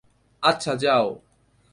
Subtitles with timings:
[0.43, 1.07] আচ্ছা, যাও।